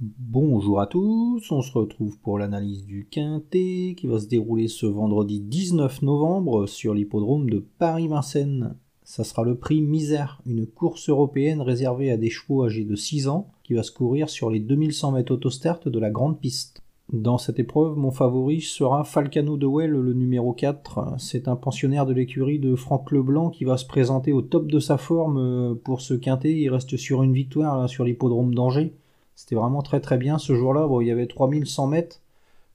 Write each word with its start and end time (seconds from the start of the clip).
Bonjour 0.00 0.80
à 0.80 0.88
tous, 0.88 1.52
on 1.52 1.62
se 1.62 1.70
retrouve 1.78 2.18
pour 2.18 2.36
l'analyse 2.36 2.84
du 2.84 3.06
Quintet 3.08 3.94
qui 3.96 4.08
va 4.08 4.18
se 4.18 4.26
dérouler 4.26 4.66
ce 4.66 4.86
vendredi 4.86 5.38
19 5.38 6.02
novembre 6.02 6.66
sur 6.66 6.94
l'hippodrome 6.94 7.48
de 7.48 7.64
Paris-Vincennes. 7.78 8.74
Ça 9.04 9.22
sera 9.22 9.44
le 9.44 9.54
prix 9.54 9.82
Misère, 9.82 10.42
une 10.46 10.66
course 10.66 11.08
européenne 11.08 11.60
réservée 11.60 12.10
à 12.10 12.16
des 12.16 12.28
chevaux 12.28 12.64
âgés 12.64 12.82
de 12.82 12.96
6 12.96 13.28
ans 13.28 13.52
qui 13.62 13.74
va 13.74 13.84
se 13.84 13.92
courir 13.92 14.28
sur 14.28 14.50
les 14.50 14.58
2100 14.58 15.12
mètres 15.12 15.32
autostart 15.32 15.88
de 15.88 15.98
la 16.00 16.10
grande 16.10 16.40
piste. 16.40 16.82
Dans 17.12 17.38
cette 17.38 17.60
épreuve, 17.60 17.96
mon 17.96 18.10
favori 18.10 18.62
sera 18.62 19.04
Falcano 19.04 19.56
de 19.56 19.66
Well, 19.66 19.92
le 19.92 20.12
numéro 20.12 20.54
4. 20.54 21.14
C'est 21.18 21.46
un 21.46 21.54
pensionnaire 21.54 22.04
de 22.04 22.14
l'écurie 22.14 22.58
de 22.58 22.74
Franck 22.74 23.12
Leblanc 23.12 23.50
qui 23.50 23.64
va 23.64 23.76
se 23.76 23.86
présenter 23.86 24.32
au 24.32 24.42
top 24.42 24.66
de 24.66 24.80
sa 24.80 24.98
forme 24.98 25.78
pour 25.84 26.00
ce 26.00 26.14
quintet. 26.14 26.52
Il 26.52 26.70
reste 26.70 26.96
sur 26.96 27.22
une 27.22 27.32
victoire 27.32 27.88
sur 27.88 28.04
l'hippodrome 28.04 28.56
d'Angers. 28.56 28.92
C'était 29.34 29.54
vraiment 29.54 29.82
très 29.82 30.00
très 30.00 30.16
bien 30.16 30.38
ce 30.38 30.54
jour-là. 30.54 30.86
Bon, 30.86 31.00
il 31.00 31.08
y 31.08 31.10
avait 31.10 31.26
3100 31.26 31.86
mètres. 31.86 32.20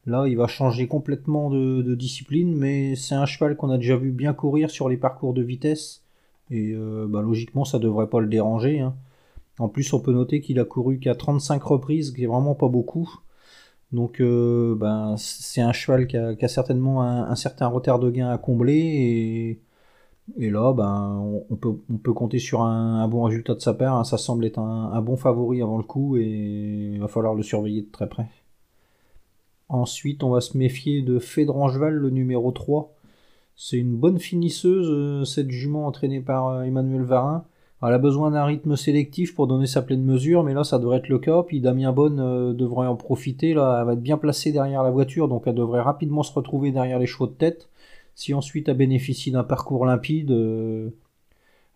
Là, 0.06 0.28
il 0.28 0.38
va 0.38 0.48
changer 0.48 0.88
complètement 0.88 1.50
de, 1.50 1.96
discipline, 1.96 2.56
mais 2.56 2.96
c'est 2.96 3.16
un 3.16 3.26
cheval 3.26 3.56
qu'on 3.56 3.70
a 3.70 3.78
déjà 3.78 3.98
vu 3.98 4.12
bien 4.12 4.34
courir 4.34 4.70
sur 4.72 4.90
les 4.90 4.98
parcours 4.98 5.34
de 5.34 5.42
vitesse. 5.42 6.04
Et 6.52 6.74
euh, 6.74 7.06
bah, 7.08 7.22
logiquement, 7.22 7.66
ça 7.66 7.80
devrait 7.80 8.08
pas 8.08 8.20
le 8.20 8.28
déranger. 8.28 8.80
Hein. 8.80 8.96
En 9.60 9.70
plus, 9.70 9.94
on 9.94 10.00
peut 10.00 10.14
noter 10.14 10.42
qu'il 10.42 10.60
a 10.60 10.66
couru 10.66 11.00
qu'à 11.00 11.16
35 11.16 11.62
reprises, 11.64 12.12
qui 12.12 12.24
est 12.24 12.28
vraiment 12.28 12.56
pas 12.56 12.70
beaucoup. 12.70 13.20
Donc, 13.92 14.22
euh, 14.22 14.76
ben, 14.76 15.16
c'est 15.18 15.62
un 15.62 15.74
cheval 15.74 16.08
qui 16.08 16.18
a, 16.18 16.48
certainement 16.48 17.04
un, 17.04 17.36
certain 17.36 17.68
retard 17.68 18.00
de 18.00 18.10
gain 18.10 18.30
à 18.30 18.38
combler. 18.38 19.60
Et 20.38 20.50
là, 20.50 20.74
ben, 20.74 21.44
on, 21.50 21.56
peut, 21.56 22.14
compter 22.14 22.40
sur 22.40 22.62
un, 22.62 23.08
bon 23.08 23.24
résultat 23.24 23.56
de 23.56 23.60
sa 23.60 23.74
part. 23.74 23.96
Hein. 23.96 24.04
Ça 24.04 24.18
semble 24.18 24.46
être 24.46 24.60
un, 24.60 25.02
bon 25.02 25.18
favori 25.18 25.62
avant 25.62 25.78
le 25.78 25.84
coup 25.84 26.18
et 26.18 26.92
il 26.94 27.00
va 27.00 27.08
falloir 27.08 27.34
le 27.34 27.44
surveiller 27.44 27.82
de 27.82 27.92
très 27.92 28.08
près. 28.08 28.28
Ensuite, 29.70 30.24
on 30.24 30.32
va 30.32 30.42
se 30.42 30.58
méfier 30.58 31.02
de 31.02 31.20
Fédrangeval, 31.20 31.94
le 31.94 32.10
numéro 32.10 32.52
3. 32.52 32.94
C'est 33.56 33.78
une 33.78 33.98
bonne 33.98 34.20
finisseuse, 34.20 34.88
euh, 34.90 35.26
cette 35.26 35.52
jument 35.52 35.86
entraînée 35.86 36.22
par 36.22 36.48
euh, 36.48 36.64
Emmanuel 36.64 37.04
Varin. 37.04 37.44
Elle 37.82 37.94
a 37.94 37.98
besoin 37.98 38.32
d'un 38.32 38.46
rythme 38.46 38.76
sélectif 38.76 39.36
pour 39.36 39.48
donner 39.48 39.68
sa 39.68 39.82
pleine 39.82 40.04
mesure, 40.04 40.44
mais 40.44 40.54
là 40.54 40.64
ça 40.64 40.80
devrait 40.80 40.98
être 40.98 41.10
le 41.10 41.20
cas. 41.20 41.44
Puis 41.44 41.62
Damien 41.62 41.92
Bonne 41.92 42.20
euh, 42.20 42.54
devrait 42.54 42.88
en 42.88 42.96
profiter. 42.96 43.54
Là, 43.54 43.80
elle 43.80 43.86
va 43.86 43.94
être 43.94 44.02
bien 44.02 44.18
placée 44.18 44.52
derrière 44.52 44.82
la 44.82 44.92
voiture, 44.92 45.28
donc 45.28 45.44
elle 45.46 45.56
devrait 45.56 45.82
rapidement 45.82 46.24
se 46.24 46.34
retrouver 46.34 46.72
derrière 46.72 47.00
les 47.00 47.06
chevaux 47.06 47.28
de 47.28 47.34
tête. 47.34 47.70
Si 48.20 48.34
ensuite 48.34 48.68
elle 48.68 48.76
bénéficie 48.76 49.32
d'un 49.32 49.46
parcours 49.46 49.86
limpide, 49.86 50.32
euh, 50.32 50.90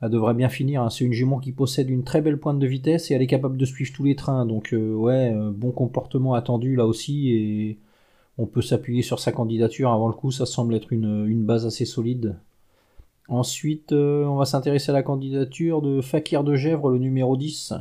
elle 0.02 0.10
devrait 0.10 0.34
bien 0.34 0.50
finir. 0.50 0.82
Hein. 0.82 0.90
C'est 0.90 1.06
une 1.06 1.14
jument 1.14 1.40
qui 1.40 1.54
possède 1.54 1.90
une 1.90 2.04
très 2.04 2.20
belle 2.20 2.38
pointe 2.38 2.60
de 2.60 2.68
vitesse 2.68 3.10
et 3.10 3.14
elle 3.14 3.22
est 3.22 3.28
capable 3.28 3.56
de 3.56 3.64
suivre 3.64 3.94
tous 3.96 4.04
les 4.04 4.18
trains. 4.18 4.46
Donc 4.46 4.74
euh, 4.74 4.94
ouais, 4.94 5.34
euh, 5.34 5.52
bon 5.56 5.72
comportement 5.72 6.34
attendu 6.34 6.76
là 6.76 6.86
aussi 6.86 7.32
et 7.32 7.80
on 8.38 8.46
peut 8.46 8.62
s'appuyer 8.62 9.04
sur 9.04 9.20
sa 9.20 9.32
candidature. 9.32 9.94
Avant 9.94 10.10
le 10.10 10.14
coup, 10.14 10.32
ça 10.32 10.46
semble 10.46 10.76
être 10.76 10.92
une, 10.92 11.46
base 11.46 11.66
assez 11.66 11.86
solide. 11.86 12.36
Ensuite, 13.30 13.94
on 13.94 14.36
va 14.36 14.44
s'intéresser 14.44 14.90
à 14.90 14.94
la 14.94 15.04
candidature 15.04 15.82
de 15.82 16.02
Fakir 16.02 16.44
de 16.44 16.56
Gèvres, 16.56 16.90
le 16.90 16.98
numéro 16.98 17.38
10. 17.38 17.74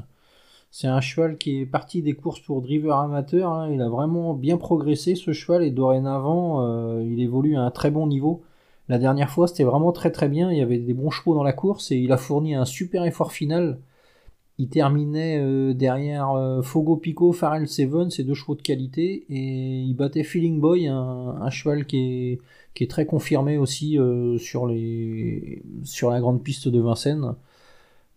C'est 0.70 0.86
un 0.86 1.00
cheval 1.00 1.36
qui 1.36 1.62
est 1.62 1.66
parti 1.66 2.00
des 2.00 2.12
courses 2.12 2.38
pour 2.38 2.62
driver 2.62 2.96
amateur. 2.96 3.50
Hein. 3.50 3.72
Il 3.72 3.82
a 3.82 3.88
vraiment 3.88 4.34
bien 4.34 4.56
progressé 4.56 5.16
ce 5.16 5.32
cheval 5.32 5.64
et 5.64 5.72
dorénavant, 5.72 7.00
il 7.00 7.20
évolue 7.20 7.56
à 7.56 7.62
un 7.62 7.72
très 7.72 7.90
bon 7.90 8.06
niveau. 8.06 8.44
La 8.88 8.98
dernière 8.98 9.30
fois, 9.30 9.46
c'était 9.46 9.64
vraiment 9.64 9.92
très 9.92 10.10
très 10.10 10.28
bien. 10.28 10.50
Il 10.50 10.58
y 10.58 10.62
avait 10.62 10.78
des 10.78 10.94
bons 10.94 11.10
chevaux 11.10 11.34
dans 11.34 11.44
la 11.44 11.52
course 11.52 11.92
et 11.92 11.96
il 11.96 12.12
a 12.12 12.16
fourni 12.16 12.54
un 12.54 12.64
super 12.64 13.04
effort 13.04 13.32
final. 13.32 13.78
Il 14.58 14.68
terminait 14.68 15.38
euh, 15.40 15.72
derrière 15.72 16.30
euh, 16.30 16.62
Fogo 16.62 16.96
Pico, 16.96 17.32
Farrell 17.32 17.66
Seven, 17.66 18.10
ces 18.10 18.22
deux 18.22 18.34
chevaux 18.34 18.54
de 18.54 18.62
qualité, 18.62 19.24
et 19.28 19.80
il 19.80 19.94
battait 19.94 20.24
Feeling 20.24 20.60
Boy, 20.60 20.88
un, 20.88 21.50
cheval 21.50 21.86
qui 21.86 22.38
est, 22.76 22.90
très 22.90 23.06
confirmé 23.06 23.56
aussi 23.58 23.98
euh, 23.98 24.36
sur, 24.38 24.66
la 24.66 26.20
grande 26.20 26.42
piste 26.42 26.68
de 26.68 26.80
Vincennes. 26.80 27.34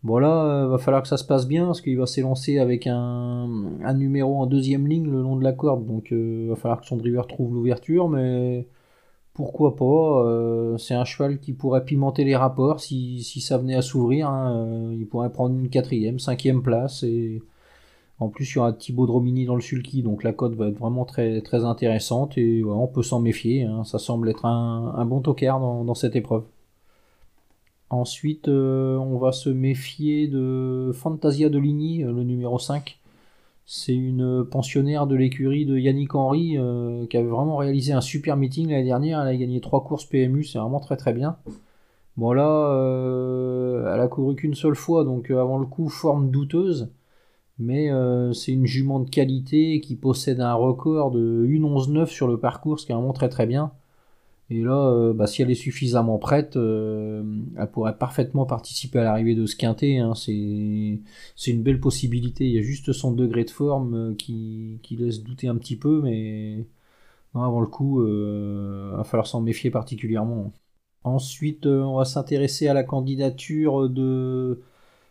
Bon 0.03 0.19
là, 0.19 0.68
va 0.68 0.78
falloir 0.78 1.01
que 1.01 1.07
ça 1.07 1.18
se 1.18 1.23
passe 1.23 1.47
bien 1.47 1.66
parce 1.66 1.81
qu'il 1.81 1.97
va 1.97 2.06
s'élancer 2.06 2.59
avec 2.59 2.85
un, 2.85 3.50
un, 3.84 3.94
numéro 3.95 4.39
en 4.39 4.45
deuxième 4.45 4.88
ligne 4.88 5.09
le 5.09 5.22
long 5.23 5.35
de 5.38 5.44
la 5.44 5.53
corde, 5.53 5.88
donc 5.88 6.09
il 6.12 6.47
va 6.47 6.56
falloir 6.56 6.81
que 6.81 6.85
son 6.85 6.97
driver 6.97 7.25
trouve 7.28 7.56
l'ouverture, 7.56 8.07
mais 8.07 8.68
pourquoi 9.35 9.75
pas 9.75 10.23
euh, 10.25 10.78
C'est 10.78 10.94
un 10.96 11.03
cheval 11.03 11.40
qui 11.40 11.51
pourrait 11.51 11.84
pimenter 11.84 12.23
les 12.23 12.38
rapports 12.38 12.79
si, 12.79 13.22
ça 13.41 13.57
venait 13.57 13.75
à 13.75 13.81
s'ouvrir. 13.81 14.29
Hein, 14.29 14.56
euh, 14.56 14.96
il 14.97 15.06
pourrait 15.07 15.31
prendre 15.31 15.59
une 15.59 15.69
quatrième, 15.69 16.19
cinquième 16.19 16.63
place. 16.63 17.03
Et 17.03 17.44
en 18.19 18.29
plus, 18.29 18.50
il 18.50 18.56
y 18.56 18.59
aura 18.59 18.72
Thibaut 18.72 19.06
Dromini 19.06 19.45
dans 19.45 19.56
le 19.56 19.62
sulky, 19.62 20.03
donc 20.03 20.24
la 20.24 20.31
cote 20.31 20.56
va 20.56 20.69
être 20.69 20.79
vraiment 20.79 21.03
très, 21.03 21.41
très 21.41 21.66
intéressante. 21.66 22.38
Et 22.38 22.63
on 22.63 22.88
peut 22.88 23.03
s'en 23.03 23.19
méfier. 23.19 23.63
Hein. 23.63 23.84
ça 23.84 24.00
semble 24.00 24.29
être 24.29 24.45
un, 24.45 25.06
bon 25.06 25.19
tocard 25.19 25.59
dans, 25.59 25.95
cette 25.95 26.16
épreuve. 26.16 26.45
Ensuite, 27.90 28.47
euh, 28.47 28.97
on 28.97 29.18
va 29.18 29.34
se 29.34 29.50
méfier 29.50 30.28
de 30.29 30.91
Fantasia 30.94 31.50
de 31.50 31.59
Ligny, 31.59 32.03
le 32.03 32.24
numéro 32.24 32.57
5. 32.57 32.97
C'est 33.67 33.95
une 33.95 34.45
pensionnaire 34.45 35.07
de 35.07 35.15
l'écurie 35.15 35.65
de 35.65 35.77
Yannick 35.77 36.13
Henry 36.13 36.55
euh, 36.57 37.07
qui 37.07 37.17
avait 37.17 37.27
vraiment 37.27 37.57
réalisé 37.57 37.93
un 37.93 38.01
super 38.01 38.37
meeting 38.37 38.69
l'année 38.69 38.83
dernière. 38.83 39.21
Elle 39.21 39.27
a 39.27 39.35
gagné 39.35 39.59
trois 39.59 39.83
courses 39.83 40.05
PMU, 40.05 40.43
c'est 40.43 40.59
vraiment 40.59 40.79
très 40.79 40.97
très 40.97 41.13
bien. 41.13 41.37
Bon 42.15 42.31
là, 42.31 42.47
euh, 42.73 43.91
elle 43.93 43.99
a 43.99 44.07
couru 44.07 44.35
qu'une 44.35 44.53
seule 44.53 44.75
fois, 44.75 45.03
donc 45.03 45.31
euh, 45.31 45.41
avant 45.41 45.57
le 45.57 45.65
coup, 45.65 45.89
forme 45.89 46.29
douteuse. 46.29 46.91
Mais 47.57 47.89
c'est 48.33 48.51
une 48.51 48.65
jument 48.65 48.99
de 48.99 49.09
qualité 49.09 49.79
qui 49.79 49.95
possède 49.95 50.41
un 50.41 50.53
record 50.55 51.11
de 51.11 51.45
1.11.9 51.47 52.07
sur 52.07 52.27
le 52.27 52.37
parcours, 52.37 52.81
ce 52.81 52.85
qui 52.85 52.91
est 52.91 52.95
vraiment 52.95 53.13
très 53.13 53.29
très 53.29 53.45
bien. 53.45 53.71
Et 54.51 54.61
là, 54.61 54.89
euh, 54.89 55.13
bah, 55.13 55.25
si 55.25 55.41
elle 55.41 55.50
est 55.50 55.56
suffisamment 55.56 56.19
prête, 56.19 56.56
euh, 56.56 57.23
elle 57.57 57.72
pourrait 57.72 57.97
parfaitement 57.97 58.45
participer 58.45 59.00
à 59.00 59.03
l'arrivée 59.03 59.33
de 59.33 59.45
ce 59.47 59.56
quintet. 59.56 59.97
Hein. 59.97 60.13
C'est 60.16 60.31
une 61.51 61.63
belle 61.63 61.79
possibilité. 61.79 62.45
Il 62.45 62.51
y 62.51 62.59
a 62.59 62.61
juste 62.61 62.91
son 62.94 63.11
degré 63.11 63.44
de 63.44 63.50
forme 63.50 64.11
euh, 64.11 64.16
qui, 64.16 64.79
laisse 64.91 65.23
douter 65.23 65.47
un 65.47 65.56
petit 65.56 65.75
peu, 65.75 66.01
mais 66.01 66.66
avant 67.33 67.59
le 67.59 67.67
coup, 67.67 68.01
il 68.07 68.95
va 68.95 69.03
falloir 69.03 69.28
s'en 69.28 69.41
méfier 69.41 69.72
particulièrement. 69.72 70.53
Ensuite, 71.03 71.66
on 71.67 71.97
va 71.97 72.06
s'intéresser 72.06 72.67
à 72.67 72.73
la 72.73 72.83
candidature 72.83 73.89
de 73.89 74.62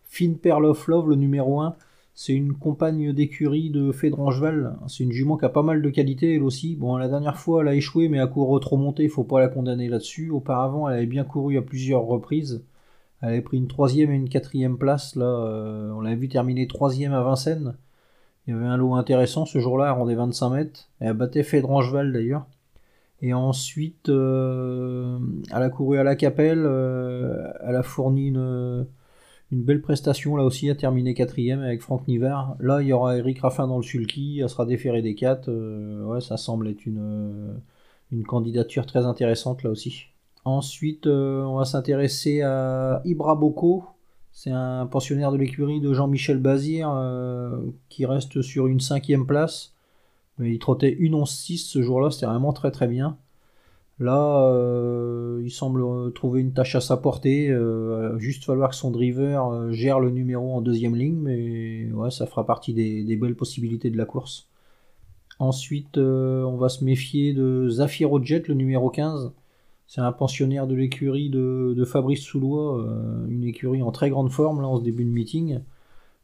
Finn 0.04 0.38
Pearl 0.38 0.64
of 0.64 0.86
Love, 0.88 1.10
le 1.10 1.16
numéro 1.16 1.60
1. 1.60 1.76
C'est 2.14 2.32
une 2.32 2.54
compagne 2.54 3.12
d'écurie 3.12 3.70
de 3.70 3.90
Fédrangeval. 3.90 4.76
C'est 4.86 5.02
une 5.02 5.12
jument 5.12 5.36
qui 5.36 5.44
a 5.46 5.48
pas 5.48 5.62
mal 5.62 5.82
de 5.82 5.90
qualité, 5.90 6.36
elle 6.36 6.44
aussi. 6.44 6.76
Bon, 6.76 6.96
la 6.96 7.08
dernière 7.08 7.38
fois, 7.38 7.62
elle 7.62 7.68
a 7.68 7.74
échoué, 7.74 8.08
mais 8.08 8.20
à 8.20 8.28
court 8.28 8.58
trop 8.60 8.76
monté, 8.76 9.08
faut 9.08 9.24
pas 9.24 9.40
la 9.40 9.48
condamner 9.48 9.88
là-dessus. 9.88 10.30
Auparavant, 10.30 10.88
elle 10.88 10.98
avait 10.98 11.06
bien 11.06 11.24
couru 11.24 11.58
à 11.58 11.62
plusieurs 11.62 12.04
reprises. 12.04 12.64
Elle 13.20 13.30
avait 13.30 13.40
pris 13.42 13.56
une 13.56 13.68
troisième 13.68 14.12
et 14.12 14.16
une 14.16 14.28
quatrième 14.28 14.78
place. 14.78 15.16
Là, 15.16 15.24
euh, 15.24 15.90
on 15.92 16.00
l'a 16.00 16.14
vu 16.14 16.28
terminer 16.28 16.68
troisième 16.68 17.12
à 17.12 17.22
Vincennes. 17.22 17.74
Il 18.46 18.54
y 18.54 18.56
avait 18.56 18.66
un 18.66 18.76
lot 18.76 18.94
intéressant 18.94 19.46
ce 19.46 19.58
jour-là, 19.58 19.86
elle 19.86 19.98
rendait 19.98 20.14
25 20.14 20.50
mètres. 20.50 20.88
Elle 21.00 21.14
battait 21.14 21.42
Fédrangeval 21.42 22.12
d'ailleurs. 22.12 22.46
Et 23.22 23.32
ensuite, 23.34 24.08
euh, 24.08 25.18
elle 25.50 25.62
a 25.62 25.70
couru 25.70 25.98
à 25.98 26.04
la 26.04 26.14
Capelle. 26.14 26.64
Euh, 26.64 27.50
elle 27.66 27.76
a 27.76 27.82
fourni 27.82 28.28
une 28.28 28.86
une 29.54 29.62
belle 29.62 29.80
prestation 29.80 30.34
là 30.34 30.44
aussi, 30.44 30.68
à 30.68 30.74
terminer 30.74 31.14
quatrième 31.14 31.60
avec 31.60 31.80
Franck 31.80 32.08
Nivard. 32.08 32.56
Là, 32.58 32.82
il 32.82 32.88
y 32.88 32.92
aura 32.92 33.16
Eric 33.16 33.38
Raffin 33.38 33.68
dans 33.68 33.76
le 33.76 33.84
sulky, 33.84 34.40
elle 34.40 34.48
sera 34.48 34.66
déférée 34.66 35.00
des 35.00 35.14
quatre. 35.14 35.48
Euh, 35.48 36.04
ouais, 36.04 36.20
ça 36.20 36.36
semble 36.36 36.66
être 36.68 36.84
une, 36.86 36.98
euh, 36.98 37.54
une 38.10 38.24
candidature 38.24 38.84
très 38.84 39.06
intéressante 39.06 39.62
là 39.62 39.70
aussi. 39.70 40.06
Ensuite, 40.44 41.06
euh, 41.06 41.42
on 41.42 41.56
va 41.56 41.64
s'intéresser 41.64 42.42
à 42.42 43.00
Ibra 43.04 43.36
Boko. 43.36 43.84
C'est 44.32 44.50
un 44.50 44.86
pensionnaire 44.86 45.30
de 45.30 45.36
l'écurie 45.36 45.80
de 45.80 45.94
Jean-Michel 45.94 46.38
Bazir 46.38 46.92
qui 47.88 48.04
reste 48.04 48.42
sur 48.42 48.66
une 48.66 48.80
cinquième 48.80 49.26
place. 49.26 49.72
Mais 50.38 50.52
il 50.52 50.58
trottait 50.58 50.92
une 50.92 51.14
11-6 51.14 51.58
ce 51.58 51.80
jour-là, 51.80 52.10
c'était 52.10 52.26
vraiment 52.26 52.52
très 52.52 52.72
très 52.72 52.88
bien. 52.88 53.16
Là, 54.00 54.50
semble 55.54 56.12
trouver 56.12 56.40
une 56.40 56.52
tâche 56.52 56.74
à 56.74 56.80
sa 56.80 56.96
portée. 56.96 57.50
Euh, 57.50 58.18
juste 58.18 58.44
falloir 58.44 58.70
que 58.70 58.76
son 58.76 58.90
driver 58.90 59.48
euh, 59.48 59.72
gère 59.72 60.00
le 60.00 60.10
numéro 60.10 60.54
en 60.54 60.60
deuxième 60.60 60.96
ligne, 60.96 61.16
mais 61.16 61.90
ouais, 61.92 62.10
ça 62.10 62.26
fera 62.26 62.46
partie 62.46 62.74
des, 62.74 63.16
belles 63.16 63.36
possibilités 63.36 63.90
de 63.90 63.96
la 63.96 64.04
course. 64.04 64.48
Ensuite, 65.38 65.98
on 65.98 66.56
va 66.56 66.68
se 66.68 66.84
méfier 66.84 67.32
de 67.32 67.68
Zafiro 67.68 68.22
Jet, 68.22 68.46
le 68.46 68.54
numéro 68.54 68.88
15. 68.90 69.32
C'est 69.86 70.00
un 70.00 70.12
pensionnaire 70.12 70.66
de 70.66 70.74
l'écurie 70.74 71.28
de, 71.28 71.84
Fabrice 71.84 72.22
Soulois, 72.22 72.86
une 73.28 73.44
écurie 73.44 73.82
en 73.82 73.90
très 73.90 74.10
grande 74.10 74.30
forme 74.30 74.60
là 74.60 74.68
en 74.68 74.78
ce 74.78 74.84
début 74.84 75.04
de 75.04 75.10
meeting. 75.10 75.60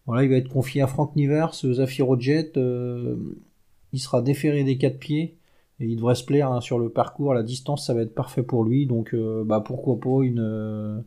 Voilà, 0.06 0.22
il 0.22 0.30
va 0.30 0.36
être 0.36 0.48
confié 0.48 0.80
à 0.80 0.86
Franck 0.86 1.16
Nivers, 1.16 1.54
Zafiro 1.54 2.18
Jet. 2.20 2.52
il 2.56 3.98
sera 3.98 4.22
déféré 4.22 4.62
des 4.62 4.78
quatre 4.78 5.00
pieds 5.00 5.39
il 5.86 5.96
devrait 5.96 6.14
se 6.14 6.24
plaire 6.24 6.52
hein, 6.52 6.60
sur 6.60 6.78
le 6.78 6.90
parcours, 6.90 7.34
la 7.34 7.42
distance, 7.42 7.86
ça 7.86 7.94
va 7.94 8.02
être 8.02 8.14
parfait 8.14 8.42
pour 8.42 8.64
lui. 8.64 8.86
Donc 8.86 9.14
euh, 9.14 9.44
bah, 9.44 9.60
pourquoi 9.60 9.98
pas 9.98 10.22
une, 10.22 10.40
euh, 10.40 11.00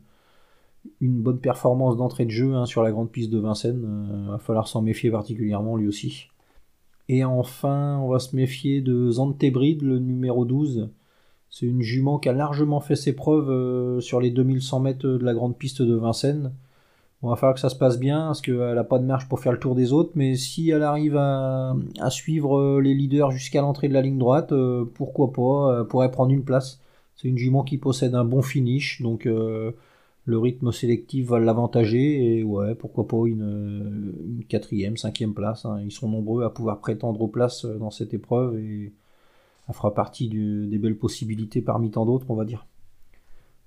une 0.99 1.21
bonne 1.21 1.39
performance 1.39 1.97
d'entrée 1.97 2.25
de 2.25 2.31
jeu 2.31 2.55
hein, 2.55 2.65
sur 2.65 2.83
la 2.83 2.91
grande 2.91 3.11
piste 3.11 3.29
de 3.29 3.39
Vincennes. 3.39 3.83
Il 3.83 4.29
euh, 4.29 4.31
va 4.31 4.37
falloir 4.39 4.67
s'en 4.67 4.81
méfier 4.81 5.11
particulièrement 5.11 5.75
lui 5.77 5.87
aussi. 5.87 6.27
Et 7.09 7.23
enfin, 7.23 7.99
on 7.99 8.07
va 8.09 8.19
se 8.19 8.35
méfier 8.35 8.81
de 8.81 9.11
Zantebrid, 9.11 9.81
le 9.81 9.99
numéro 9.99 10.45
12. 10.45 10.89
C'est 11.49 11.65
une 11.67 11.81
jument 11.81 12.17
qui 12.17 12.29
a 12.29 12.33
largement 12.33 12.79
fait 12.79 12.95
ses 12.95 13.13
preuves 13.13 13.99
sur 13.99 14.19
les 14.19 14.31
2100 14.31 14.79
mètres 14.79 15.07
de 15.07 15.23
la 15.23 15.33
grande 15.33 15.57
piste 15.57 15.81
de 15.83 15.93
Vincennes. 15.93 16.53
On 17.23 17.29
va 17.29 17.37
falloir 17.37 17.55
que 17.55 17.61
ça 17.61 17.69
se 17.69 17.75
passe 17.75 17.97
bien, 17.97 18.27
parce 18.27 18.41
qu'elle 18.41 18.75
n'a 18.75 18.83
pas 18.83 18.99
de 18.99 19.05
marge 19.05 19.29
pour 19.29 19.39
faire 19.39 19.53
le 19.53 19.59
tour 19.59 19.75
des 19.75 19.93
autres, 19.93 20.11
mais 20.15 20.35
si 20.35 20.69
elle 20.69 20.83
arrive 20.83 21.15
à, 21.15 21.73
suivre 22.09 22.59
euh, 22.59 22.81
les 22.81 22.93
leaders 22.93 23.31
jusqu'à 23.31 23.61
l'entrée 23.61 23.87
de 23.87 23.93
la 23.93 24.01
ligne 24.01 24.17
droite, 24.17 24.51
euh, 24.51 24.85
pourquoi 24.93 25.31
pas, 25.31 25.79
elle 25.79 25.87
pourrait 25.87 26.11
prendre 26.11 26.33
une 26.33 26.43
place. 26.43 26.81
C'est 27.15 27.29
une 27.29 27.37
jument 27.37 27.63
qui 27.63 27.77
possède 27.77 28.13
un 28.13 28.25
bon 28.25 28.41
finish, 28.41 29.01
donc 29.01 29.25
le 30.25 30.37
rythme 30.37 30.71
sélectif 30.71 31.27
va 31.27 31.39
l'avantager, 31.39 32.39
et 32.39 32.43
ouais, 32.43 32.75
pourquoi 32.75 33.07
pas 33.07 33.25
une, 33.25 34.43
quatrième, 34.49 34.97
cinquième 34.97 35.33
place. 35.33 35.65
Hein. 35.65 35.79
Ils 35.83 35.91
sont 35.91 36.09
nombreux 36.09 36.43
à 36.43 36.49
pouvoir 36.49 36.79
prétendre 36.79 37.21
aux 37.21 37.27
places 37.27 37.65
dans 37.65 37.91
cette 37.91 38.13
épreuve, 38.13 38.57
et 38.57 38.93
elle 39.69 39.75
fera 39.75 39.93
partie 39.93 40.27
des 40.29 40.77
belles 40.77 40.97
possibilités 40.97 41.61
parmi 41.61 41.91
tant 41.91 42.05
d'autres, 42.05 42.25
on 42.29 42.35
va 42.35 42.45
dire. 42.45 42.65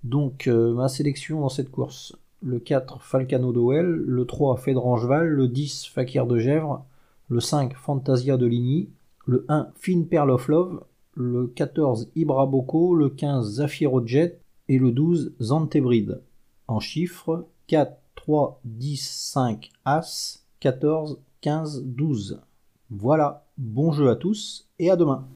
Donc, 0.05 0.47
euh, 0.47 0.75
ma 0.75 0.89
sélection 0.89 1.41
dans 1.41 1.49
cette 1.49 1.71
course 1.71 2.17
le 2.47 2.61
4 2.61 3.03
Falcano 3.03 3.53
d'Owell, 3.53 3.87
le 3.87 4.25
3 4.25 4.57
Fedrangeval, 4.57 5.27
le 5.27 5.49
10 5.49 5.89
Fakir 5.89 6.27
de 6.27 6.39
Gèvres, 6.39 6.85
le 7.29 7.41
5 7.41 7.75
Fantasia 7.75 8.37
de 8.37 8.47
Ligny, 8.47 8.89
le 9.27 9.45
1 9.49 9.73
Fin 9.75 10.03
Pearl 10.09 10.31
of 10.31 10.47
Love, 10.47 10.85
le 11.15 11.49
14 11.49 12.09
Ibra 12.15 12.47
Boko, 12.47 12.95
le 12.95 13.09
15 13.09 13.55
Zafiro 13.55 14.07
Jet 14.07 14.41
et 14.69 14.79
le 14.79 14.93
12 14.93 15.35
Zantebrid. 15.41 16.21
En 16.69 16.79
chiffres 16.79 17.47
4, 17.67 17.99
3, 18.15 18.61
10, 18.65 18.97
5 19.33 19.71
As, 19.85 20.45
14, 20.61 21.19
15, 21.41 21.83
12. 21.85 22.41
Voilà, 22.91 23.45
bon 23.59 23.91
jeu 23.91 24.09
à 24.09 24.15
tous 24.15 24.69
et 24.79 24.89
à 24.89 24.95
demain. 24.95 25.25